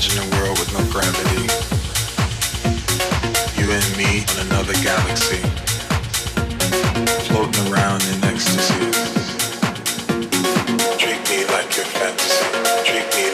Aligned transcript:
Imagine 0.00 0.32
a 0.32 0.36
world 0.40 0.58
with 0.58 0.72
no 0.72 0.80
gravity. 0.90 1.44
You 3.60 3.70
and 3.70 3.96
me 3.98 4.24
on 4.32 4.46
another 4.46 4.72
galaxy. 4.80 5.36
Floating 7.28 7.70
around 7.70 8.02
in 8.04 8.24
ecstasy. 8.24 8.80
Treat 10.96 11.20
me 11.28 11.44
like 11.52 11.76
your 11.76 11.84
fantasy. 11.84 12.46
Treat 12.86 13.14
me 13.14 13.29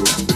Boom. 0.00 0.29